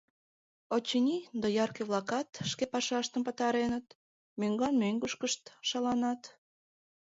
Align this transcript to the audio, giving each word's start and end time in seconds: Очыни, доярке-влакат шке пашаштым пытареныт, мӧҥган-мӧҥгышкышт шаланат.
Очыни, 0.75 1.17
доярке-влакат 1.41 2.29
шке 2.51 2.65
пашаштым 2.73 3.21
пытареныт, 3.27 3.87
мӧҥган-мӧҥгышкышт 4.39 5.41
шаланат. 5.69 6.21